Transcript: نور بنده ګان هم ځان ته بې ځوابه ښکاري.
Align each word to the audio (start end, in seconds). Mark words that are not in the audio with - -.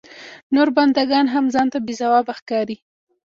نور 0.53 0.67
بنده 0.77 1.03
ګان 1.11 1.25
هم 1.33 1.45
ځان 1.53 1.67
ته 1.73 1.77
بې 1.85 1.93
ځوابه 1.99 2.33
ښکاري. 2.39 2.77